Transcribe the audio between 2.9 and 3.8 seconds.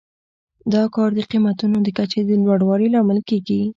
لامل کیږي.